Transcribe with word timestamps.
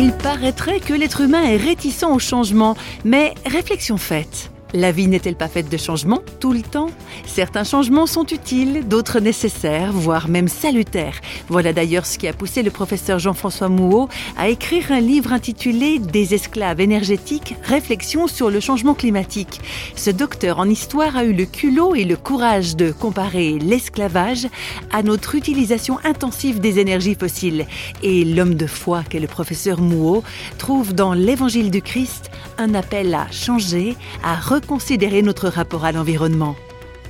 Il 0.00 0.12
paraîtrait 0.12 0.78
que 0.78 0.94
l'être 0.94 1.22
humain 1.22 1.42
est 1.42 1.56
réticent 1.56 2.04
au 2.04 2.20
changement, 2.20 2.76
mais 3.04 3.34
réflexion 3.44 3.96
faite. 3.96 4.52
La 4.74 4.92
vie 4.92 5.08
n'est-elle 5.08 5.34
pas 5.34 5.48
faite 5.48 5.70
de 5.70 5.78
changements 5.78 6.20
tout 6.40 6.52
le 6.52 6.60
temps? 6.60 6.90
Certains 7.24 7.64
changements 7.64 8.06
sont 8.06 8.26
utiles, 8.26 8.86
d'autres 8.86 9.18
nécessaires, 9.18 9.92
voire 9.92 10.28
même 10.28 10.48
salutaires. 10.48 11.20
Voilà 11.48 11.72
d'ailleurs 11.72 12.04
ce 12.04 12.18
qui 12.18 12.28
a 12.28 12.34
poussé 12.34 12.62
le 12.62 12.70
professeur 12.70 13.18
Jean-François 13.18 13.70
Mouot 13.70 14.10
à 14.36 14.48
écrire 14.48 14.92
un 14.92 15.00
livre 15.00 15.32
intitulé 15.32 15.98
Des 15.98 16.34
esclaves 16.34 16.82
énergétiques, 16.82 17.56
réflexion 17.62 18.26
sur 18.26 18.50
le 18.50 18.60
changement 18.60 18.92
climatique. 18.92 19.58
Ce 19.96 20.10
docteur 20.10 20.58
en 20.58 20.68
histoire 20.68 21.16
a 21.16 21.24
eu 21.24 21.32
le 21.32 21.46
culot 21.46 21.94
et 21.94 22.04
le 22.04 22.16
courage 22.16 22.76
de 22.76 22.92
comparer 22.92 23.58
l'esclavage 23.58 24.48
à 24.92 25.02
notre 25.02 25.34
utilisation 25.34 25.98
intensive 26.04 26.60
des 26.60 26.78
énergies 26.78 27.16
fossiles. 27.18 27.66
Et 28.02 28.22
l'homme 28.22 28.54
de 28.54 28.66
foi 28.66 29.02
qu'est 29.08 29.18
le 29.18 29.28
professeur 29.28 29.80
Mouot 29.80 30.22
trouve 30.58 30.92
dans 30.92 31.14
l'évangile 31.14 31.70
du 31.70 31.80
Christ 31.80 32.30
un 32.58 32.74
appel 32.74 33.14
à 33.14 33.30
changer, 33.30 33.96
à 34.22 34.34
reconsidérer 34.34 35.22
notre 35.22 35.48
rapport 35.48 35.84
à 35.84 35.92
l'environnement. 35.92 36.56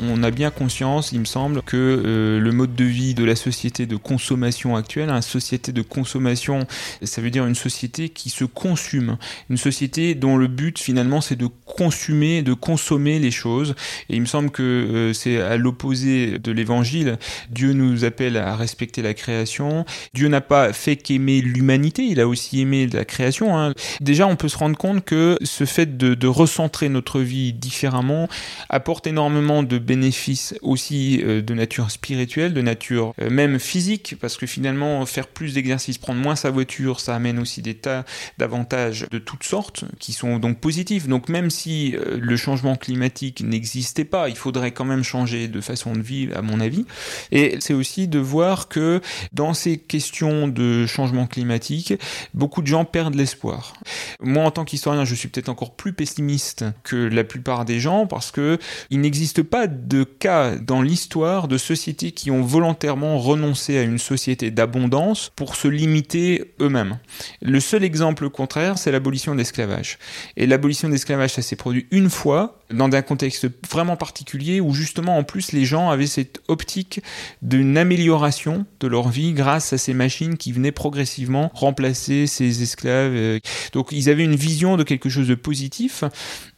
On 0.00 0.22
a 0.22 0.30
bien 0.30 0.50
conscience, 0.50 1.10
il 1.10 1.18
me 1.18 1.24
semble, 1.24 1.60
que 1.62 1.76
euh, 1.76 2.38
le 2.38 2.52
mode 2.52 2.76
de 2.76 2.84
vie 2.84 3.14
de 3.14 3.24
la 3.24 3.34
société 3.34 3.84
de 3.84 3.96
consommation 3.96 4.76
actuelle, 4.76 5.08
une 5.08 5.16
hein, 5.16 5.22
société 5.22 5.72
de 5.72 5.82
consommation, 5.82 6.66
ça 7.02 7.20
veut 7.20 7.30
dire 7.30 7.46
une 7.46 7.56
société 7.56 8.08
qui 8.08 8.30
se 8.30 8.44
consume, 8.44 9.16
une 9.50 9.56
société 9.56 10.14
dont 10.14 10.36
le 10.36 10.46
but 10.46 10.78
finalement 10.78 11.20
c'est 11.20 11.34
de 11.34 11.48
consumer, 11.64 12.42
de 12.42 12.54
consommer 12.54 13.18
les 13.18 13.32
choses. 13.32 13.74
Et 14.08 14.14
il 14.14 14.20
me 14.20 14.26
semble 14.26 14.50
que 14.50 14.62
euh, 14.62 15.12
c'est 15.12 15.40
à 15.40 15.56
l'opposé 15.56 16.38
de 16.38 16.52
l'évangile. 16.52 17.18
Dieu 17.50 17.72
nous 17.72 18.04
appelle 18.04 18.36
à 18.36 18.54
respecter 18.54 19.02
la 19.02 19.14
création. 19.14 19.84
Dieu 20.14 20.28
n'a 20.28 20.40
pas 20.40 20.72
fait 20.72 20.94
qu'aimer 20.94 21.40
l'humanité, 21.40 22.04
il 22.04 22.20
a 22.20 22.28
aussi 22.28 22.60
aimé 22.60 22.86
la 22.86 23.04
création. 23.04 23.58
Hein. 23.58 23.74
Déjà, 24.00 24.28
on 24.28 24.36
peut 24.36 24.48
se 24.48 24.58
rendre 24.58 24.76
compte 24.76 25.04
que 25.04 25.36
ce 25.42 25.64
fait 25.64 25.96
de, 25.96 26.14
de 26.14 26.26
recentrer 26.28 26.88
notre 26.88 27.20
vie 27.20 27.52
différemment 27.52 28.28
apporte 28.68 29.08
énormément 29.08 29.64
de 29.64 29.87
bénéfices 29.88 30.54
aussi 30.60 31.20
euh, 31.24 31.40
de 31.40 31.54
nature 31.54 31.90
spirituelle, 31.90 32.52
de 32.52 32.60
nature 32.60 33.14
euh, 33.22 33.30
même 33.30 33.58
physique, 33.58 34.16
parce 34.20 34.36
que 34.36 34.46
finalement, 34.46 35.04
faire 35.06 35.26
plus 35.26 35.54
d'exercices, 35.54 35.96
prendre 35.96 36.20
moins 36.20 36.36
sa 36.36 36.50
voiture, 36.50 37.00
ça 37.00 37.16
amène 37.16 37.38
aussi 37.38 37.62
des 37.62 37.74
tas 37.74 38.04
d'avantages 38.36 39.06
de 39.10 39.18
toutes 39.18 39.44
sortes 39.44 39.84
qui 39.98 40.12
sont 40.12 40.38
donc 40.38 40.60
positifs. 40.60 41.08
Donc 41.08 41.30
même 41.30 41.48
si 41.48 41.96
euh, 41.96 42.18
le 42.20 42.36
changement 42.36 42.76
climatique 42.76 43.40
n'existait 43.40 44.04
pas, 44.04 44.28
il 44.28 44.36
faudrait 44.36 44.72
quand 44.72 44.84
même 44.84 45.02
changer 45.02 45.48
de 45.48 45.60
façon 45.62 45.94
de 45.94 46.02
vivre, 46.02 46.36
à 46.36 46.42
mon 46.42 46.60
avis. 46.60 46.84
Et 47.32 47.56
c'est 47.60 47.74
aussi 47.74 48.08
de 48.08 48.18
voir 48.18 48.68
que 48.68 49.00
dans 49.32 49.54
ces 49.54 49.78
questions 49.78 50.48
de 50.48 50.84
changement 50.86 51.26
climatique, 51.26 51.94
beaucoup 52.34 52.60
de 52.60 52.66
gens 52.66 52.84
perdent 52.84 53.14
l'espoir. 53.14 53.72
Moi, 54.20 54.44
en 54.44 54.50
tant 54.50 54.66
qu'historien, 54.66 55.06
je 55.06 55.14
suis 55.14 55.28
peut-être 55.28 55.48
encore 55.48 55.74
plus 55.74 55.94
pessimiste 55.94 56.66
que 56.84 56.96
la 56.96 57.24
plupart 57.24 57.64
des 57.64 57.80
gens 57.80 58.06
parce 58.06 58.30
que 58.30 58.58
il 58.90 59.00
n'existe 59.00 59.42
pas 59.42 59.66
de 59.86 60.04
cas 60.04 60.56
dans 60.56 60.82
l'histoire 60.82 61.48
de 61.48 61.58
sociétés 61.58 62.12
qui 62.12 62.30
ont 62.30 62.42
volontairement 62.42 63.18
renoncé 63.18 63.78
à 63.78 63.82
une 63.82 63.98
société 63.98 64.50
d'abondance 64.50 65.30
pour 65.36 65.56
se 65.56 65.68
limiter 65.68 66.54
eux-mêmes. 66.60 66.98
Le 67.40 67.60
seul 67.60 67.84
exemple 67.84 68.28
contraire, 68.30 68.78
c'est 68.78 68.90
l'abolition 68.90 69.32
de 69.32 69.38
l'esclavage. 69.38 69.98
Et 70.36 70.46
l'abolition 70.46 70.88
de 70.88 70.92
l'esclavage, 70.92 71.34
ça 71.34 71.42
s'est 71.42 71.56
produit 71.56 71.86
une 71.90 72.10
fois, 72.10 72.57
dans 72.70 72.90
un 72.92 73.02
contexte 73.02 73.48
vraiment 73.70 73.96
particulier, 73.96 74.60
où 74.60 74.74
justement 74.74 75.16
en 75.16 75.24
plus 75.24 75.52
les 75.52 75.64
gens 75.64 75.90
avaient 75.90 76.06
cette 76.06 76.40
optique 76.48 77.00
d'une 77.42 77.78
amélioration 77.78 78.66
de 78.80 78.86
leur 78.86 79.08
vie 79.08 79.32
grâce 79.32 79.72
à 79.72 79.78
ces 79.78 79.94
machines 79.94 80.36
qui 80.36 80.52
venaient 80.52 80.72
progressivement 80.72 81.50
remplacer 81.54 82.26
ces 82.26 82.62
esclaves. 82.62 83.40
Donc 83.72 83.88
ils 83.92 84.10
avaient 84.10 84.24
une 84.24 84.36
vision 84.36 84.76
de 84.76 84.82
quelque 84.82 85.08
chose 85.08 85.28
de 85.28 85.34
positif, 85.34 86.04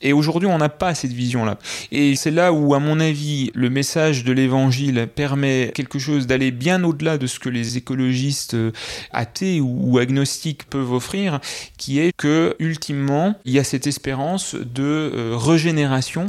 et 0.00 0.12
aujourd'hui 0.12 0.48
on 0.48 0.58
n'a 0.58 0.68
pas 0.68 0.94
cette 0.94 1.12
vision-là. 1.12 1.58
Et 1.92 2.16
c'est 2.16 2.30
là 2.30 2.52
où, 2.52 2.74
à 2.74 2.78
mon 2.78 3.00
avis, 3.00 3.50
le 3.54 3.70
message 3.70 4.24
de 4.24 4.32
l'évangile 4.32 5.08
permet 5.14 5.72
quelque 5.74 5.98
chose 5.98 6.26
d'aller 6.26 6.50
bien 6.50 6.84
au-delà 6.84 7.18
de 7.18 7.26
ce 7.26 7.38
que 7.38 7.48
les 7.48 7.76
écologistes 7.76 8.54
euh, 8.54 8.72
athées 9.12 9.60
ou 9.60 9.98
agnostiques 9.98 10.64
peuvent 10.64 10.92
offrir, 10.92 11.40
qui 11.76 11.98
est 11.98 12.12
que, 12.16 12.54
ultimement, 12.58 13.34
il 13.44 13.52
y 13.52 13.58
a 13.58 13.64
cette 13.64 13.86
espérance 13.86 14.54
de 14.54 14.82
euh, 14.82 15.36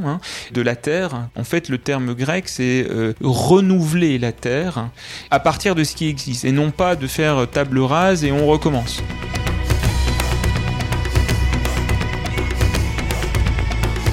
hein, 0.06 0.20
de 0.52 0.62
la 0.62 0.76
terre. 0.76 1.30
En 1.36 1.44
fait, 1.44 1.70
le 1.70 1.78
terme 1.78 2.14
grec, 2.14 2.48
c'est 2.48 2.86
euh, 2.90 3.14
renouveler 3.22 4.18
la 4.18 4.32
terre 4.32 4.90
à 5.32 5.40
partir 5.40 5.76
de 5.76 5.84
ce 5.84 5.96
qui 5.96 6.08
existe, 6.08 6.46
et 6.46 6.52
non 6.52 6.72
pas 6.72 6.96
de 6.96 7.08
faire 7.08 7.48
table 7.50 7.80
rase 7.80 8.24
et 8.24 8.32
on 8.32 8.48
recommence. 8.48 9.02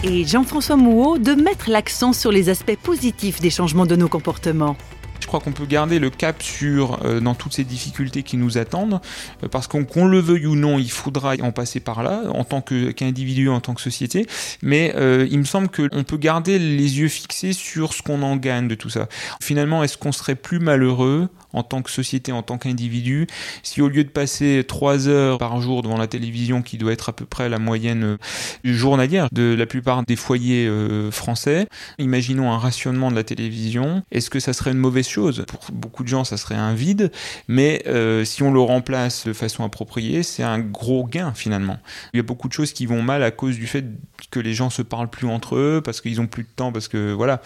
et 0.06 0.24
Jean-François 0.24 0.76
Mouot 0.76 1.18
de 1.18 1.32
mettre 1.32 1.68
l'accent 1.68 2.12
sur 2.12 2.30
les 2.30 2.48
aspects 2.48 2.76
positifs 2.80 3.40
des 3.40 3.50
changements 3.50 3.86
de 3.86 3.96
nos 3.96 4.08
comportements. 4.08 4.76
Je 5.26 5.28
crois 5.28 5.40
qu'on 5.40 5.50
peut 5.50 5.66
garder 5.66 5.98
le 5.98 6.08
cap 6.08 6.40
sur 6.40 7.04
euh, 7.04 7.18
dans 7.18 7.34
toutes 7.34 7.52
ces 7.52 7.64
difficultés 7.64 8.22
qui 8.22 8.36
nous 8.36 8.58
attendent, 8.58 9.00
euh, 9.42 9.48
parce 9.48 9.66
qu'on 9.66 10.04
le 10.04 10.20
veuille 10.20 10.46
ou 10.46 10.54
non, 10.54 10.78
il 10.78 10.88
faudra 10.88 11.34
en 11.42 11.50
passer 11.50 11.80
par 11.80 12.04
là 12.04 12.22
en 12.32 12.44
tant 12.44 12.60
qu'individu, 12.60 13.48
en 13.48 13.58
tant 13.58 13.74
que 13.74 13.80
société. 13.80 14.28
Mais 14.62 14.92
euh, 14.94 15.26
il 15.28 15.40
me 15.40 15.44
semble 15.44 15.66
qu'on 15.68 16.04
peut 16.04 16.16
garder 16.16 16.60
les 16.60 17.00
yeux 17.00 17.08
fixés 17.08 17.54
sur 17.54 17.92
ce 17.92 18.02
qu'on 18.02 18.22
en 18.22 18.36
gagne 18.36 18.68
de 18.68 18.76
tout 18.76 18.88
ça. 18.88 19.08
Finalement, 19.42 19.82
est-ce 19.82 19.98
qu'on 19.98 20.12
serait 20.12 20.36
plus 20.36 20.60
malheureux 20.60 21.28
en 21.52 21.64
tant 21.64 21.82
que 21.82 21.90
société, 21.90 22.30
en 22.30 22.42
tant 22.42 22.58
qu'individu, 22.58 23.26
si 23.64 23.80
au 23.80 23.88
lieu 23.88 24.04
de 24.04 24.10
passer 24.10 24.62
trois 24.68 25.08
heures 25.08 25.38
par 25.38 25.60
jour 25.60 25.82
devant 25.82 25.96
la 25.96 26.06
télévision, 26.06 26.62
qui 26.62 26.76
doit 26.76 26.92
être 26.92 27.08
à 27.08 27.12
peu 27.14 27.24
près 27.24 27.48
la 27.48 27.58
moyenne 27.58 28.18
journalière 28.62 29.28
de 29.32 29.56
la 29.58 29.64
plupart 29.64 30.04
des 30.04 30.16
foyers 30.16 30.70
français, 31.10 31.66
imaginons 31.98 32.52
un 32.52 32.58
rationnement 32.58 33.10
de 33.10 33.16
la 33.16 33.24
télévision, 33.24 34.02
est-ce 34.12 34.28
que 34.28 34.38
ça 34.38 34.52
serait 34.52 34.72
une 34.72 34.78
mauvaise 34.78 35.08
chose 35.08 35.15
Pour 35.16 35.60
beaucoup 35.72 36.02
de 36.02 36.08
gens, 36.08 36.24
ça 36.24 36.36
serait 36.36 36.54
un 36.54 36.74
vide, 36.74 37.10
mais 37.48 37.82
euh, 37.86 38.24
si 38.24 38.42
on 38.42 38.52
le 38.52 38.60
remplace 38.60 39.26
de 39.26 39.32
façon 39.32 39.64
appropriée, 39.64 40.22
c'est 40.22 40.42
un 40.42 40.58
gros 40.58 41.04
gain 41.04 41.32
finalement. 41.34 41.78
Il 42.12 42.18
y 42.18 42.20
a 42.20 42.22
beaucoup 42.22 42.48
de 42.48 42.52
choses 42.52 42.72
qui 42.72 42.86
vont 42.86 43.02
mal 43.02 43.22
à 43.22 43.30
cause 43.30 43.56
du 43.56 43.66
fait 43.66 43.84
que 44.30 44.40
les 44.40 44.54
gens 44.54 44.70
se 44.70 44.82
parlent 44.82 45.08
plus 45.08 45.26
entre 45.26 45.56
eux, 45.56 45.80
parce 45.84 46.00
qu'ils 46.00 46.20
ont 46.20 46.26
plus 46.26 46.42
de 46.42 46.48
temps, 46.54 46.72
parce 46.72 46.88
que 46.88 47.12
voilà. 47.12 47.40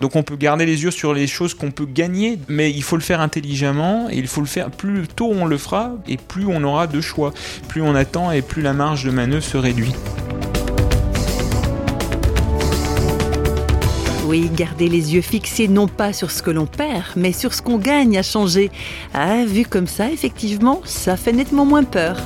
Donc 0.00 0.16
on 0.16 0.22
peut 0.22 0.36
garder 0.36 0.66
les 0.66 0.82
yeux 0.82 0.90
sur 0.90 1.14
les 1.14 1.26
choses 1.26 1.54
qu'on 1.54 1.70
peut 1.70 1.86
gagner, 1.86 2.38
mais 2.48 2.70
il 2.70 2.82
faut 2.82 2.96
le 2.96 3.02
faire 3.02 3.20
intelligemment 3.20 4.08
et 4.10 4.16
il 4.16 4.26
faut 4.26 4.40
le 4.40 4.46
faire. 4.46 4.70
Plus 4.70 5.06
tôt 5.08 5.30
on 5.32 5.46
le 5.46 5.58
fera 5.58 5.92
et 6.08 6.16
plus 6.16 6.46
on 6.46 6.62
aura 6.64 6.86
de 6.86 7.00
choix. 7.00 7.32
Plus 7.68 7.82
on 7.82 7.94
attend 7.94 8.32
et 8.32 8.42
plus 8.42 8.62
la 8.62 8.72
marge 8.72 9.04
de 9.04 9.10
manœuvre 9.10 9.44
se 9.44 9.56
réduit. 9.56 9.92
Oui, 14.32 14.48
garder 14.56 14.88
les 14.88 15.12
yeux 15.12 15.20
fixés 15.20 15.68
non 15.68 15.86
pas 15.86 16.14
sur 16.14 16.30
ce 16.30 16.42
que 16.42 16.50
l'on 16.50 16.64
perd, 16.64 17.04
mais 17.16 17.32
sur 17.32 17.52
ce 17.52 17.60
qu'on 17.60 17.76
gagne 17.76 18.16
à 18.16 18.22
changer. 18.22 18.70
Ah, 19.12 19.44
vu 19.44 19.66
comme 19.66 19.86
ça, 19.86 20.10
effectivement, 20.10 20.80
ça 20.86 21.18
fait 21.18 21.32
nettement 21.32 21.66
moins 21.66 21.84
peur. 21.84 22.16